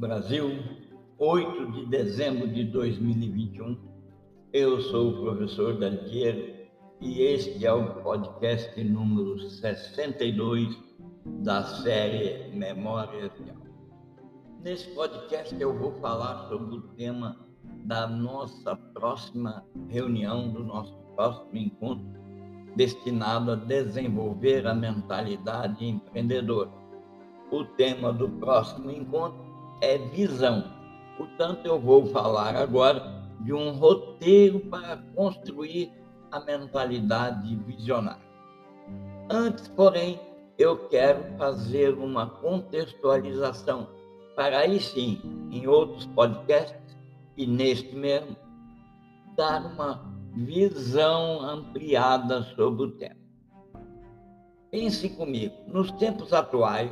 [0.00, 0.58] Brasil,
[1.18, 3.76] 8 de dezembro de 2021.
[4.50, 6.70] Eu sou o professor Daltier
[7.02, 10.74] e este é o podcast número 62
[11.42, 13.58] da série Memória Real.
[14.64, 17.36] Nesse podcast eu vou falar sobre o tema
[17.84, 22.06] da nossa próxima reunião, do nosso próximo encontro,
[22.74, 26.70] destinado a desenvolver a mentalidade empreendedora.
[27.52, 29.49] O tema do próximo encontro
[29.80, 30.64] é visão.
[31.16, 35.92] Portanto, eu vou falar agora de um roteiro para construir
[36.30, 38.30] a mentalidade visionária.
[39.30, 40.20] Antes, porém,
[40.58, 43.88] eu quero fazer uma contextualização
[44.36, 45.20] para aí sim,
[45.50, 46.96] em outros podcasts
[47.36, 48.36] e neste mesmo,
[49.36, 50.02] dar uma
[50.34, 53.16] visão ampliada sobre o tema.
[54.70, 56.90] Pense comigo, nos tempos atuais,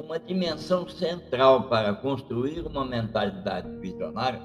[0.00, 4.42] uma dimensão central para construir uma mentalidade visionária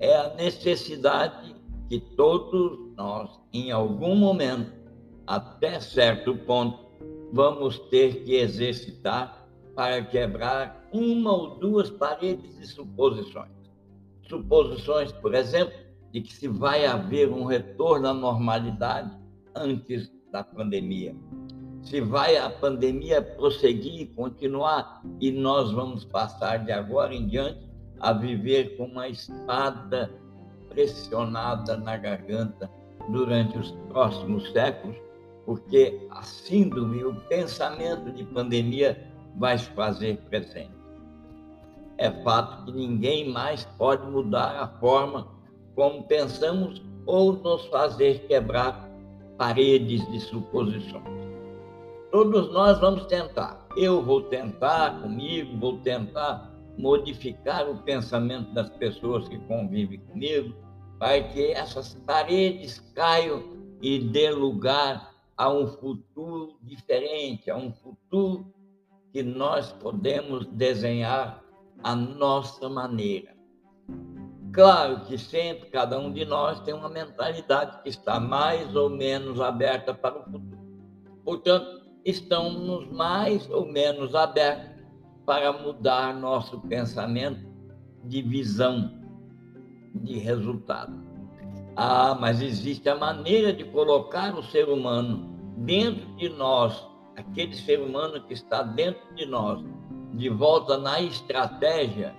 [0.00, 1.54] é a necessidade
[1.88, 4.72] que todos nós, em algum momento,
[5.26, 6.78] até certo ponto,
[7.32, 13.52] vamos ter que exercitar para quebrar uma ou duas paredes de suposições.
[14.28, 15.74] Suposições, por exemplo,
[16.12, 19.16] de que se vai haver um retorno à normalidade
[19.54, 21.14] antes da pandemia
[21.82, 28.12] se vai a pandemia prosseguir, continuar, e nós vamos passar de agora em diante a
[28.12, 30.10] viver com uma espada
[30.68, 32.70] pressionada na garganta
[33.08, 34.96] durante os próximos séculos,
[35.44, 40.70] porque a síndrome, o pensamento de pandemia vai se fazer presente.
[41.98, 45.28] É fato que ninguém mais pode mudar a forma
[45.74, 48.88] como pensamos ou nos fazer quebrar
[49.36, 51.21] paredes de suposições.
[52.12, 53.66] Todos nós vamos tentar.
[53.74, 60.54] Eu vou tentar comigo, vou tentar modificar o pensamento das pessoas que convivem comigo,
[60.98, 63.42] para que essas paredes caiam
[63.80, 68.52] e dê lugar a um futuro diferente, a um futuro
[69.10, 71.42] que nós podemos desenhar
[71.82, 73.34] à nossa maneira.
[74.52, 79.40] Claro que sempre cada um de nós tem uma mentalidade que está mais ou menos
[79.40, 80.60] aberta para o futuro.
[81.24, 84.82] Portanto, estamos mais ou menos abertos
[85.24, 87.46] para mudar nosso pensamento
[88.04, 88.90] de visão
[89.94, 90.92] de resultado.
[91.76, 96.86] Ah, mas existe a maneira de colocar o ser humano dentro de nós,
[97.16, 99.64] aquele ser humano que está dentro de nós,
[100.14, 102.14] de volta na estratégia,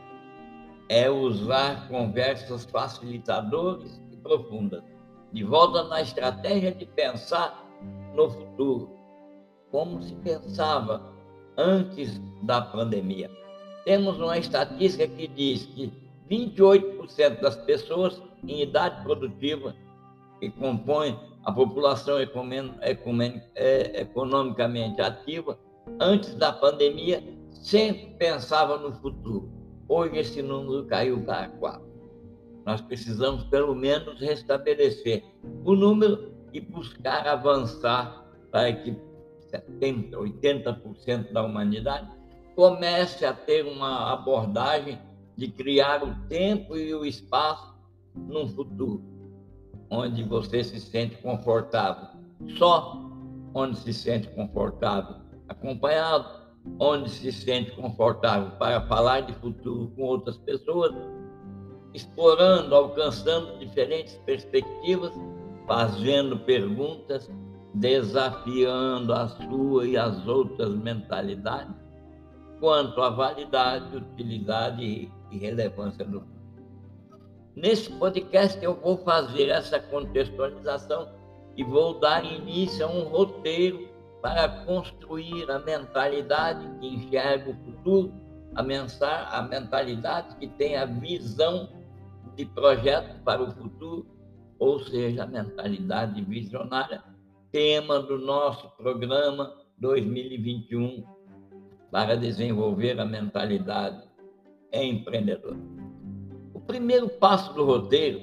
[0.89, 4.83] é usar conversas facilitadoras e profundas.
[5.31, 7.67] De volta na estratégia de pensar
[8.15, 9.02] no futuro,
[9.73, 11.01] como se pensava
[11.57, 13.29] antes da pandemia.
[13.83, 15.91] Temos uma estatística que diz que
[16.29, 19.75] 28% das pessoas em idade produtiva
[20.39, 25.57] que compõem a população é, economicamente ativa,
[25.99, 29.51] antes da pandemia, sempre pensava no futuro.
[29.89, 31.81] Hoje esse número caiu para 4.
[32.63, 35.23] Nós precisamos, pelo menos, restabelecer
[35.65, 38.95] o número e buscar avançar para que
[39.53, 42.09] 70%, 80% da humanidade,
[42.55, 44.99] comece a ter uma abordagem
[45.35, 47.73] de criar o tempo e o espaço
[48.15, 49.03] num futuro,
[49.89, 52.07] onde você se sente confortável,
[52.57, 53.01] só
[53.53, 55.15] onde se sente confortável,
[55.47, 56.43] acompanhado,
[56.79, 60.93] onde se sente confortável para falar de futuro com outras pessoas,
[61.93, 65.13] explorando, alcançando diferentes perspectivas,
[65.67, 67.29] fazendo perguntas
[67.73, 71.83] desafiando a sua e as outras mentalidades
[72.59, 76.23] quanto à validade, utilidade e relevância do
[77.55, 81.09] Nesse podcast eu vou fazer essa contextualização
[81.57, 83.89] e vou dar início a um roteiro
[84.21, 88.13] para construir a mentalidade que enxerga o futuro,
[88.55, 91.69] a, mensar, a mentalidade que tem a visão
[92.35, 94.07] de projeto para o futuro,
[94.57, 97.03] ou seja, a mentalidade visionária
[97.53, 101.05] tema do nosso programa 2021
[101.91, 104.03] para desenvolver a mentalidade
[104.73, 105.59] empreendedora.
[106.51, 108.19] O primeiro passo do roteiro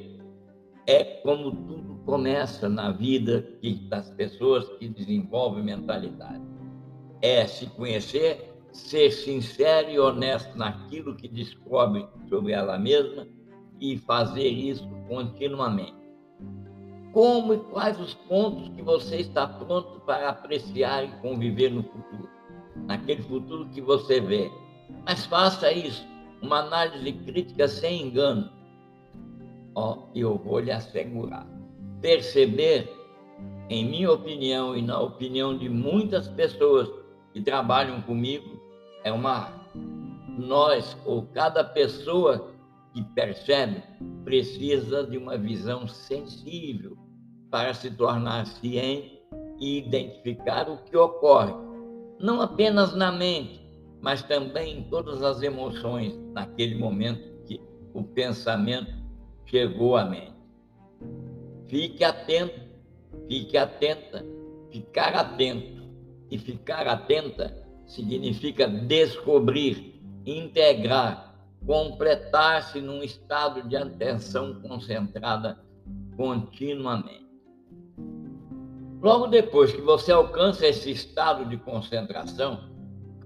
[0.84, 3.46] é como tudo começa na vida
[3.88, 6.42] das pessoas que desenvolvem mentalidade.
[7.22, 13.28] É se conhecer, ser sincero e honesto naquilo que descobre sobre ela mesma
[13.80, 15.99] e fazer isso continuamente
[17.12, 22.28] como e quais os pontos que você está pronto para apreciar e conviver no futuro,
[22.86, 24.50] naquele futuro que você vê.
[25.04, 26.06] Mas faça isso
[26.42, 28.50] uma análise crítica sem engano.
[29.74, 31.46] Ó, eu vou lhe assegurar.
[32.00, 32.90] Perceber,
[33.68, 36.90] em minha opinião e na opinião de muitas pessoas
[37.32, 38.60] que trabalham comigo,
[39.04, 39.52] é uma
[40.38, 42.50] nós ou cada pessoa
[42.92, 43.82] que percebe
[44.24, 46.96] precisa de uma visão sensível
[47.50, 49.20] para se tornar ciente
[49.58, 51.52] e identificar o que ocorre,
[52.18, 53.60] não apenas na mente,
[54.00, 57.60] mas também em todas as emoções naquele momento que
[57.92, 58.92] o pensamento
[59.44, 60.32] chegou à mente.
[61.68, 62.60] Fique atento,
[63.28, 64.24] fique atenta,
[64.70, 65.82] ficar atento
[66.30, 67.54] e ficar atenta
[67.86, 71.29] significa descobrir, integrar,
[71.66, 75.58] completar-se num estado de atenção concentrada
[76.16, 77.28] continuamente.
[79.02, 82.70] Logo depois que você alcança esse estado de concentração,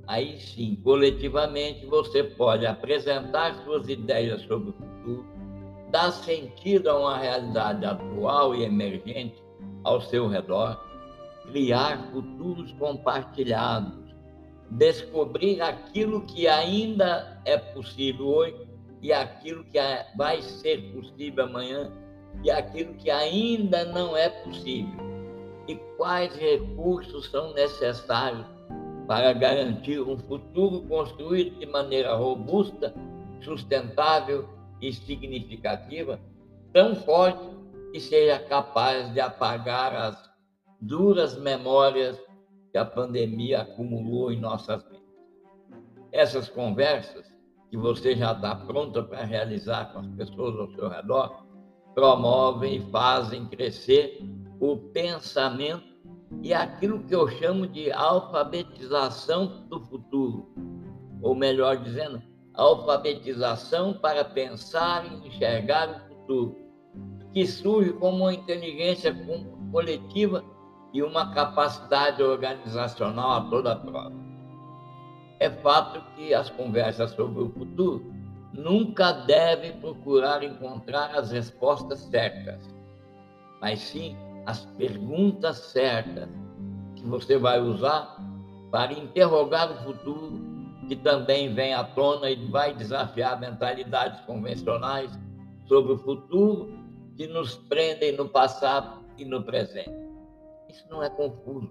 [0.06, 5.26] aí sim, coletivamente, você pode apresentar suas ideias sobre o futuro,
[5.90, 9.42] dar sentido a uma realidade atual e emergente
[9.82, 10.80] ao seu redor,
[11.50, 14.03] criar futuros compartilhados,
[14.70, 18.66] descobrir aquilo que ainda é possível hoje
[19.02, 19.78] e aquilo que
[20.16, 21.92] vai ser possível amanhã
[22.42, 24.98] e aquilo que ainda não é possível.
[25.68, 28.46] E quais recursos são necessários
[29.06, 32.94] para garantir um futuro construído de maneira robusta,
[33.42, 34.48] sustentável
[34.80, 36.18] e significativa,
[36.72, 37.44] tão forte
[37.92, 40.30] que seja capaz de apagar as
[40.80, 42.18] duras memórias
[42.74, 45.06] que a pandemia acumulou em nossas mentes.
[46.10, 47.24] Essas conversas
[47.70, 51.46] que você já está pronta para realizar com as pessoas ao seu redor
[51.94, 54.20] promovem e fazem crescer
[54.58, 55.84] o pensamento
[56.42, 60.52] e aquilo que eu chamo de alfabetização do futuro,
[61.22, 62.20] ou melhor dizendo,
[62.54, 66.56] alfabetização para pensar e enxergar o futuro,
[67.32, 69.14] que surge como uma inteligência
[69.70, 70.44] coletiva
[70.94, 74.12] e uma capacidade organizacional a toda prova.
[75.40, 78.14] É fato que as conversas sobre o futuro
[78.52, 82.62] nunca devem procurar encontrar as respostas certas,
[83.60, 86.28] mas sim as perguntas certas
[86.94, 88.16] que você vai usar
[88.70, 90.40] para interrogar o futuro,
[90.86, 95.10] que também vem à tona e vai desafiar mentalidades convencionais
[95.66, 96.72] sobre o futuro
[97.16, 100.03] que nos prendem no passado e no presente.
[100.74, 101.70] Isso não é confuso.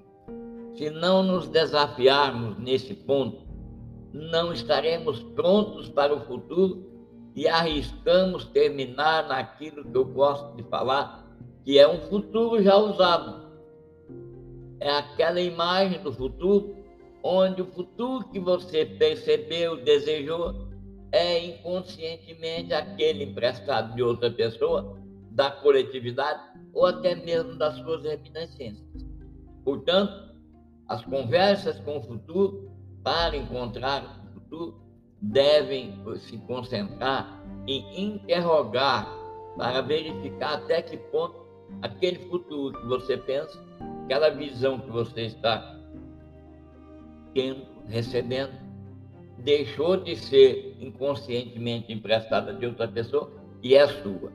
[0.76, 3.44] Se não nos desafiarmos nesse ponto,
[4.14, 6.90] não estaremos prontos para o futuro
[7.36, 11.30] e arriscamos terminar naquilo que eu gosto de falar,
[11.66, 13.52] que é um futuro já usado.
[14.80, 16.74] É aquela imagem do futuro
[17.22, 20.70] onde o futuro que você percebeu, desejou,
[21.12, 24.98] é inconscientemente aquele emprestado de outra pessoa,
[25.34, 26.42] da coletividade
[26.74, 28.84] ou até mesmo das suas reminiscências.
[29.64, 30.34] Portanto,
[30.88, 32.72] as conversas com o futuro,
[33.04, 34.82] para encontrar o futuro,
[35.22, 39.08] devem se concentrar em interrogar
[39.58, 41.44] para verificar até que ponto
[41.82, 43.60] aquele futuro que você pensa,
[44.04, 45.80] aquela visão que você está
[47.34, 48.52] tendo, recebendo,
[49.40, 54.32] deixou de ser inconscientemente emprestada de outra pessoa e é sua.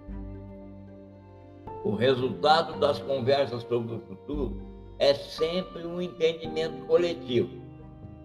[1.85, 4.61] O resultado das conversas sobre o futuro
[4.99, 7.49] é sempre um entendimento coletivo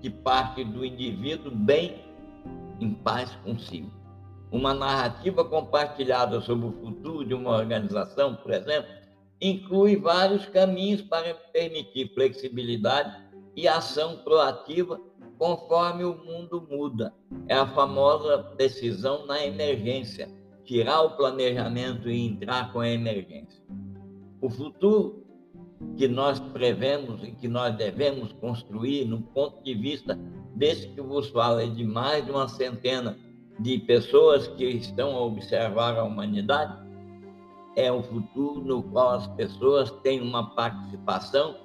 [0.01, 2.03] que parte do indivíduo bem
[2.79, 3.91] em paz consigo.
[4.51, 8.89] Uma narrativa compartilhada sobre o futuro de uma organização, por exemplo,
[9.39, 13.15] inclui vários caminhos para permitir flexibilidade
[13.55, 15.00] e ação proativa
[15.38, 17.13] conforme o mundo muda.
[17.48, 20.29] É a famosa decisão na emergência,
[20.63, 23.62] tirar o planejamento e entrar com a emergência.
[24.41, 25.24] O futuro
[25.98, 30.17] que nós prevemos e que nós devemos construir, no ponto de vista
[30.55, 33.17] desse que vos fala, de mais de uma centena
[33.60, 36.82] de pessoas que estão a observar a humanidade,
[37.75, 41.55] é um futuro no qual as pessoas têm uma participação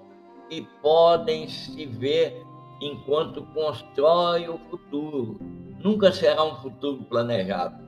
[0.51, 2.45] e podem se ver
[2.81, 5.39] enquanto constrói o futuro.
[5.83, 7.88] Nunca será um futuro planejado.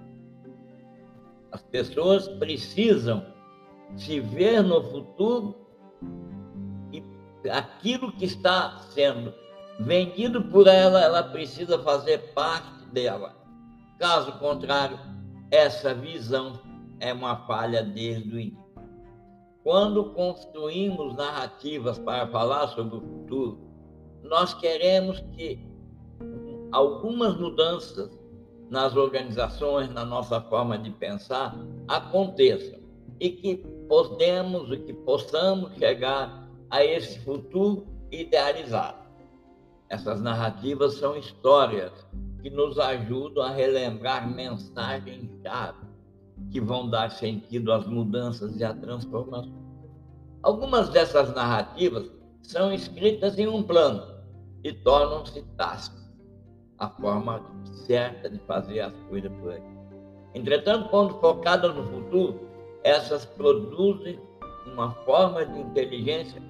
[1.52, 3.24] As pessoas precisam
[3.96, 5.54] se ver no futuro
[6.92, 7.02] e
[7.50, 9.34] aquilo que está sendo
[9.80, 13.34] vendido por ela, ela precisa fazer parte dela.
[13.98, 14.98] Caso contrário,
[15.50, 16.60] essa visão
[17.00, 18.60] é uma falha desde o início.
[19.62, 23.70] Quando construímos narrativas para falar sobre o futuro,
[24.22, 25.66] nós queremos que
[26.72, 28.10] algumas mudanças
[28.70, 31.56] nas organizações, na nossa forma de pensar,
[31.88, 32.78] aconteçam
[33.18, 33.56] e que
[33.88, 38.98] podemos e que possamos chegar a esse futuro idealizado.
[39.88, 41.90] Essas narrativas são histórias
[42.40, 45.90] que nos ajudam a relembrar mensagens-chave
[46.52, 49.52] que vão dar sentido às mudanças e à transformação.
[50.42, 52.10] Algumas dessas narrativas
[52.40, 54.14] são escritas em um plano
[54.62, 55.99] e tornam-se tácitas
[56.80, 57.42] a forma
[57.86, 59.62] certa de fazer as coisas por aí.
[60.34, 62.40] Entretanto, quando focadas no futuro,
[62.82, 64.18] essas produzem
[64.66, 66.42] uma forma de inteligência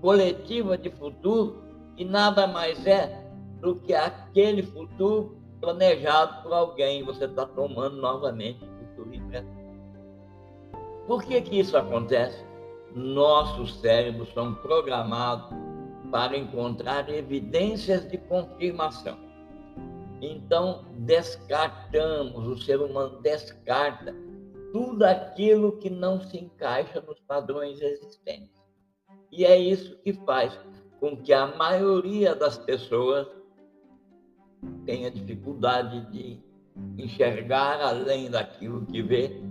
[0.00, 1.62] coletiva de futuro
[1.96, 3.24] que nada mais é
[3.60, 7.04] do que aquele futuro planejado por alguém.
[7.04, 9.64] Você está tomando novamente o futuro emprestado.
[11.06, 12.44] Por que, que isso acontece?
[12.94, 15.50] Nossos cérebros são programados
[16.10, 19.23] para encontrar evidências de confirmação.
[20.24, 24.14] Então, descartamos, o ser humano descarta
[24.72, 28.64] tudo aquilo que não se encaixa nos padrões existentes.
[29.30, 30.58] E é isso que faz
[30.98, 33.28] com que a maioria das pessoas
[34.86, 36.42] tenha dificuldade de
[36.96, 39.42] enxergar além daquilo que vê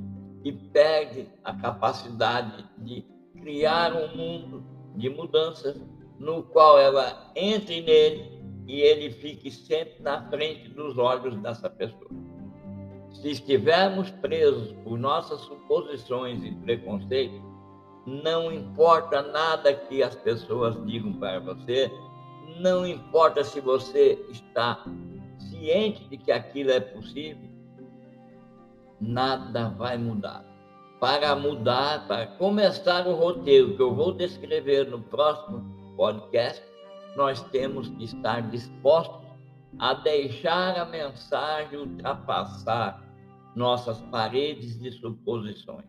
[0.44, 3.06] e perde a capacidade de
[3.40, 4.64] criar um mundo
[4.96, 5.80] de mudanças
[6.18, 12.10] no qual ela entre nele e ele fique sempre na frente dos olhos dessa pessoa.
[13.12, 17.42] Se estivermos presos por nossas suposições e preconceitos,
[18.06, 21.92] não importa nada que as pessoas digam para você,
[22.60, 24.84] não importa se você está
[25.38, 27.50] ciente de que aquilo é possível,
[29.00, 30.46] nada vai mudar.
[31.00, 36.64] Para mudar, para começar o roteiro que eu vou descrever no próximo podcast,
[37.16, 39.24] nós temos que estar dispostos
[39.80, 43.04] a deixar a mensagem ultrapassar
[43.56, 45.86] nossas paredes de suposições.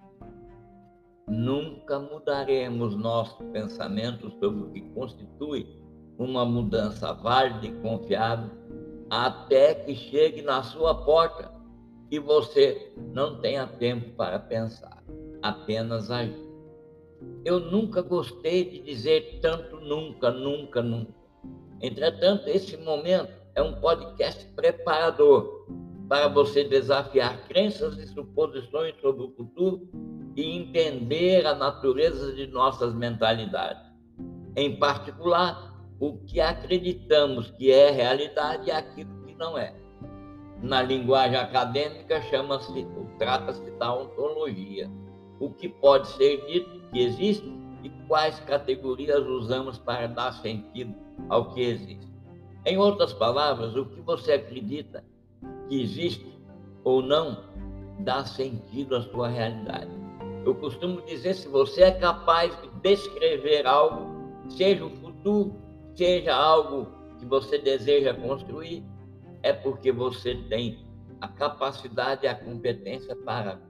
[1.29, 5.67] Nunca mudaremos nosso pensamento sobre o que constitui
[6.19, 8.51] uma mudança válida e confiável
[9.11, 11.51] até que chegue na sua porta
[12.11, 15.03] e você não tenha tempo para pensar,
[15.43, 16.44] apenas agir.
[17.45, 21.13] Eu nunca gostei de dizer tanto nunca, nunca, nunca.
[21.81, 25.67] Entretanto, esse momento é um podcast preparador
[26.09, 29.89] para você desafiar crenças e suposições sobre o futuro
[30.37, 33.83] e entender a natureza de nossas mentalidades.
[34.57, 39.75] Em particular, o que acreditamos que é realidade e aquilo que não é.
[40.63, 42.87] Na linguagem acadêmica, chama-se,
[43.19, 44.91] trata-se da ontologia.
[45.39, 50.95] O que pode ser dito que existe e quais categorias usamos para dar sentido
[51.29, 52.09] ao que existe.
[52.65, 55.05] Em outras palavras, o que você acredita
[55.69, 56.25] que existe
[56.85, 57.45] ou não
[57.99, 59.91] dá sentido à sua realidade.
[60.47, 64.07] Eu costumo dizer: se você é capaz de descrever algo,
[64.49, 65.55] seja o futuro,
[65.95, 66.87] seja algo
[67.19, 68.85] que você deseja construir,
[69.43, 70.87] é porque você tem
[71.21, 73.61] a capacidade e a competência para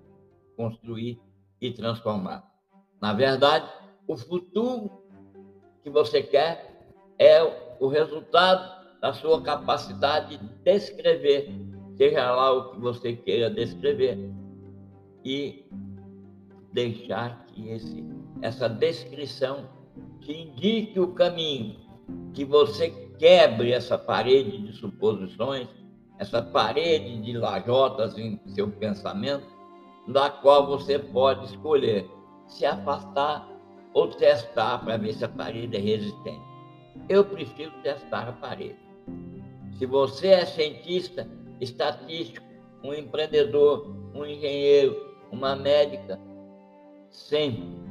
[0.56, 1.20] construir
[1.60, 2.53] e transformar.
[3.04, 3.70] Na verdade,
[4.08, 4.90] o futuro
[5.82, 7.42] que você quer é
[7.78, 11.54] o resultado da sua capacidade de descrever,
[11.98, 14.18] seja lá o que você queira descrever,
[15.22, 15.66] e
[16.72, 18.02] deixar que esse,
[18.40, 19.68] essa descrição
[20.22, 21.76] te indique o caminho,
[22.32, 25.68] que você quebre essa parede de suposições,
[26.18, 29.46] essa parede de lajotas em seu pensamento,
[30.08, 32.08] da qual você pode escolher
[32.46, 33.48] se afastar
[33.92, 36.42] ou testar para ver se a parede é resistente.
[37.08, 38.78] Eu prefiro testar a parede.
[39.78, 41.28] Se você é cientista,
[41.60, 42.46] estatístico,
[42.82, 46.20] um empreendedor, um engenheiro, uma médica,
[47.10, 47.84] sempre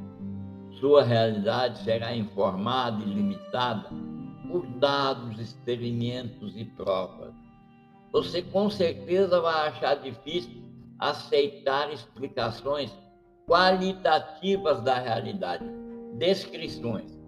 [0.80, 3.88] sua realidade será informada e limitada
[4.48, 7.32] por dados, experimentos e provas.
[8.12, 10.62] Você com certeza vai achar difícil
[10.98, 12.92] aceitar explicações
[13.46, 15.64] qualitativas da realidade,
[16.18, 17.18] descrições.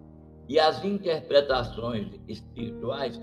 [0.49, 3.19] E as interpretações espirituais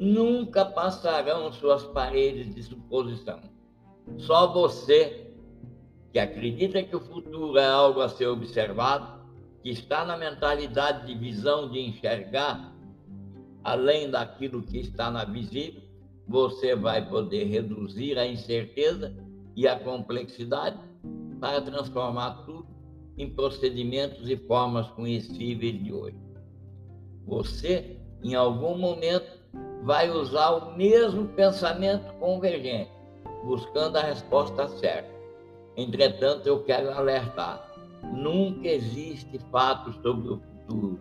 [0.00, 3.40] nunca passarão suas paredes de suposição.
[4.18, 5.30] Só você,
[6.12, 9.22] que acredita que o futuro é algo a ser observado,
[9.62, 12.74] que está na mentalidade de visão de enxergar
[13.62, 15.82] além daquilo que está na visível,
[16.28, 19.14] você vai poder reduzir a incerteza
[19.56, 20.78] e a complexidade
[21.44, 22.66] para transformar tudo
[23.18, 26.16] em procedimentos e formas conhecíveis de hoje.
[27.26, 29.30] Você, em algum momento,
[29.82, 32.90] vai usar o mesmo pensamento convergente,
[33.44, 35.10] buscando a resposta certa.
[35.76, 37.62] Entretanto, eu quero alertar:
[38.14, 40.98] nunca existe fatos sobre o futuro,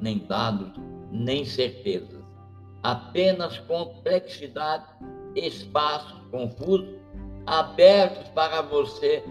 [0.00, 0.72] nem dados,
[1.10, 2.24] nem certezas.
[2.82, 4.86] Apenas complexidade,
[5.36, 6.96] espaços confusos,
[7.44, 9.22] abertos para você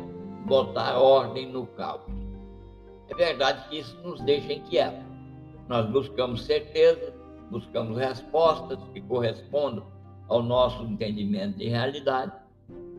[0.46, 2.02] botar ordem no caos.
[3.10, 5.04] É verdade que isso nos deixa inquietos.
[5.68, 7.14] Nós buscamos certeza,
[7.50, 9.86] buscamos respostas que correspondam
[10.28, 12.32] ao nosso entendimento de realidade,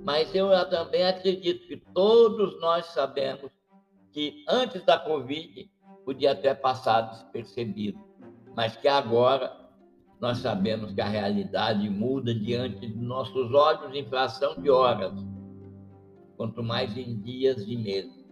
[0.05, 3.51] mas eu também acredito que todos nós sabemos
[4.13, 5.71] que antes da Covid
[6.05, 7.99] podia ter passado despercebido,
[8.55, 9.63] mas que agora
[10.21, 15.13] nós sabemos que a realidade muda diante de nossos olhos em fração de horas,
[16.43, 18.27] quanto mais em dias e meses.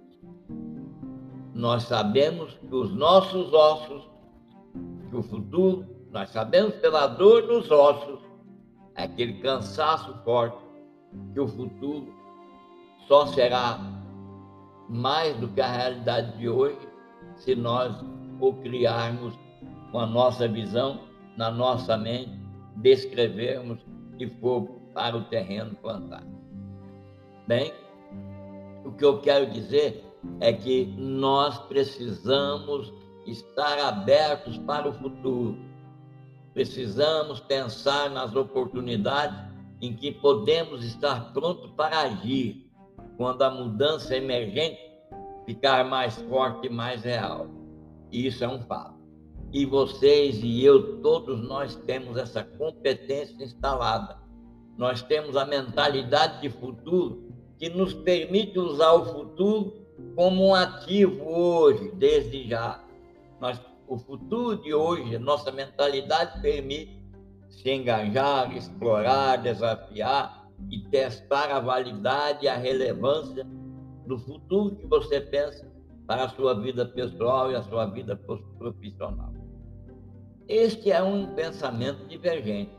[1.54, 4.10] Nós sabemos que os nossos ossos,
[5.08, 8.18] que o futuro, nós sabemos pela dor nos ossos,
[8.96, 10.58] aquele cansaço forte,
[11.32, 12.12] que o futuro
[13.06, 13.78] só será
[14.88, 16.80] mais do que a realidade de hoje
[17.36, 17.94] se nós
[18.40, 19.38] o criarmos
[19.92, 20.98] com a nossa visão,
[21.36, 22.32] na nossa mente,
[22.74, 23.78] descrevermos
[24.18, 26.24] e for para o terreno plantar.
[27.46, 27.72] Bem,
[28.84, 30.04] o que eu quero dizer
[30.40, 32.92] é que nós precisamos
[33.26, 35.56] estar abertos para o futuro.
[36.52, 39.38] Precisamos pensar nas oportunidades
[39.80, 42.70] em que podemos estar prontos para agir
[43.16, 44.78] quando a mudança emergente
[45.46, 47.46] ficar mais forte e mais real.
[48.10, 48.98] Isso é um fato.
[49.52, 54.18] E vocês e eu, todos nós temos essa competência instalada.
[54.76, 57.30] Nós temos a mentalidade de futuro
[57.60, 59.74] que nos permite usar o futuro
[60.16, 62.82] como um ativo hoje, desde já.
[63.86, 67.04] O futuro de hoje, nossa mentalidade permite
[67.50, 73.46] se engajar, explorar, desafiar e testar a validade e a relevância
[74.06, 75.70] do futuro que você pensa
[76.06, 78.16] para a sua vida pessoal e a sua vida
[78.58, 79.34] profissional.
[80.48, 82.72] Este é um pensamento divergente.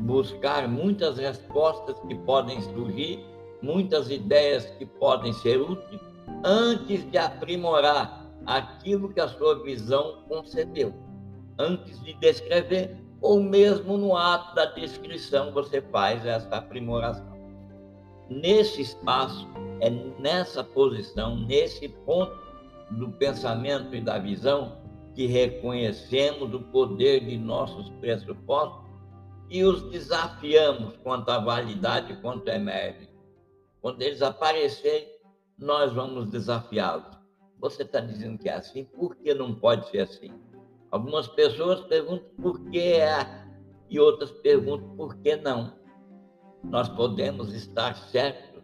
[0.00, 3.24] Buscar muitas respostas que podem surgir,
[3.62, 6.00] muitas ideias que podem ser úteis,
[6.44, 10.94] antes de aprimorar aquilo que a sua visão concebeu,
[11.58, 17.36] antes de descrever, ou mesmo no ato da descrição você faz essa aprimoração.
[18.30, 19.48] Nesse espaço,
[19.80, 22.38] é nessa posição, nesse ponto
[22.90, 24.76] do pensamento e da visão,
[25.14, 28.88] que reconhecemos o poder de nossos pressupostos
[29.50, 33.07] e os desafiamos quanto à validade quanto emergem.
[33.80, 35.08] Quando eles aparecerem,
[35.58, 37.18] nós vamos desafiá-los.
[37.60, 40.30] Você está dizendo que é assim, por que não pode ser assim?
[40.90, 43.46] Algumas pessoas perguntam por que é
[43.90, 45.76] e outras perguntam por que não.
[46.64, 48.62] Nós podemos estar certos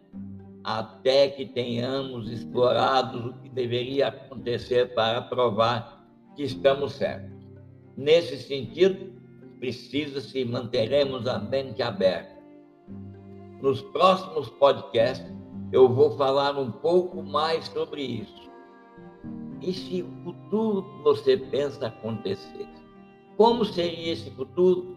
[0.63, 6.03] até que tenhamos explorado o que deveria acontecer para provar
[6.35, 7.31] que estamos certos.
[7.95, 9.13] Nesse sentido,
[9.59, 12.34] precisa-se manteremos a mente aberta.
[13.65, 15.25] Nos próximos podcasts,
[15.71, 18.47] eu vou falar um pouco mais sobre isso.
[19.59, 22.69] E se o futuro que você pensa acontecer?
[23.35, 24.95] Como seria esse futuro?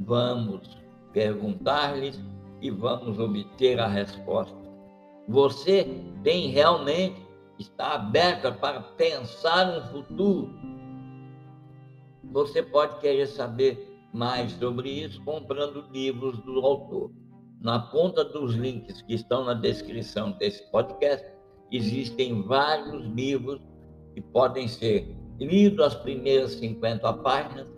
[0.00, 0.78] Vamos
[1.12, 2.18] perguntar-lhes
[2.62, 4.56] e vamos obter a resposta.
[5.28, 5.86] Você
[6.24, 7.20] tem realmente
[7.58, 10.50] está aberta para pensar um futuro?
[12.32, 17.10] Você pode querer saber mais sobre isso comprando livros do autor.
[17.62, 21.24] Na ponta dos links que estão na descrição desse podcast,
[21.70, 23.60] existem vários livros
[24.12, 27.68] que podem ser lidos as primeiras 50 páginas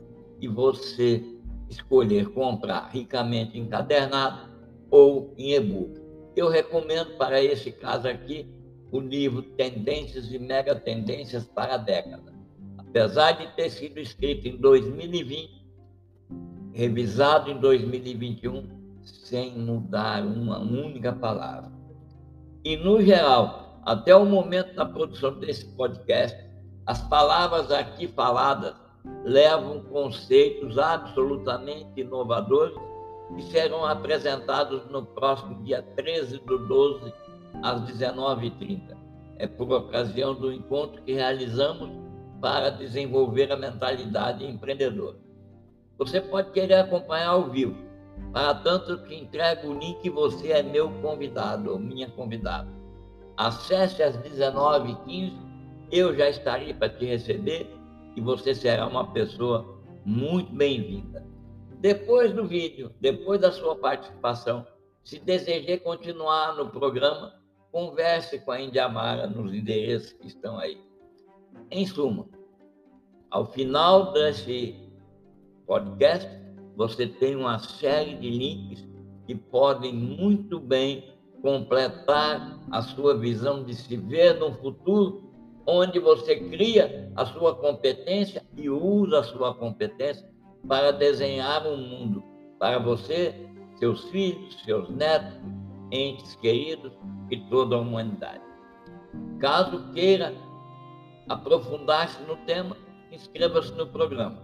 [0.40, 1.22] e você
[1.68, 4.48] escolher comprar ricamente encadernado
[4.90, 6.00] ou em e-book.
[6.34, 8.48] Eu recomendo para esse caso aqui
[8.90, 12.32] o livro Tendências e Mega Tendências para a Década.
[12.78, 15.62] Apesar de ter sido escrito em 2020,
[16.72, 21.70] revisado em 2021, sem mudar uma única palavra.
[22.64, 26.38] E, no geral, até o momento da produção desse podcast,
[26.86, 28.74] as palavras aqui faladas
[29.24, 32.74] levam conceitos absolutamente inovadores
[33.34, 37.12] que serão apresentados no próximo dia 13 do 12,
[37.62, 38.96] às 19h30.
[39.38, 41.90] É por ocasião do encontro que realizamos
[42.40, 45.16] para desenvolver a mentalidade empreendedora.
[45.98, 47.76] Você pode querer acompanhar ao vivo,
[48.32, 52.68] para tanto que entrego o link, você é meu convidado ou minha convidada.
[53.36, 55.32] Acesse às 19h15,
[55.90, 57.70] eu já estarei para te receber
[58.16, 61.24] e você será uma pessoa muito bem-vinda.
[61.80, 64.66] Depois do vídeo, depois da sua participação,
[65.04, 67.34] Se desejar continuar no programa,
[67.70, 70.80] converse com a Indiamara nos endereços que estão aí.
[71.70, 72.26] Em suma,
[73.30, 74.74] ao final desse
[75.66, 76.26] podcast,
[76.76, 78.86] você tem uma série de links
[79.26, 85.30] que podem muito bem completar a sua visão de se ver no futuro,
[85.66, 90.28] onde você cria a sua competência e usa a sua competência
[90.66, 92.22] para desenhar um mundo
[92.58, 93.34] para você,
[93.78, 95.38] seus filhos, seus netos,
[95.90, 96.92] entes queridos
[97.30, 98.42] e toda a humanidade.
[99.38, 100.34] Caso queira
[101.28, 102.76] aprofundar-se no tema,
[103.12, 104.42] inscreva-se no programa.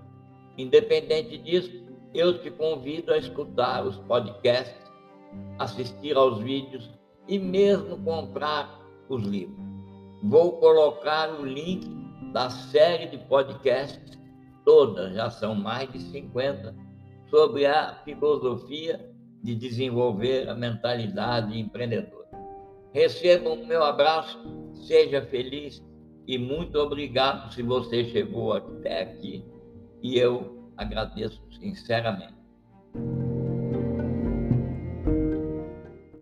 [0.59, 4.91] Independente disso, eu te convido a escutar os podcasts,
[5.59, 6.91] assistir aos vídeos
[7.29, 9.59] e mesmo comprar os livros.
[10.23, 11.89] Vou colocar o link
[12.33, 14.19] da série de podcasts,
[14.65, 16.75] todas, já são mais de 50,
[17.29, 19.09] sobre a filosofia
[19.43, 22.29] de desenvolver a mentalidade empreendedora.
[22.93, 24.39] Receba o meu abraço,
[24.75, 25.83] seja feliz
[26.27, 29.45] e muito obrigado se você chegou até aqui
[30.03, 32.40] e eu agradeço sinceramente.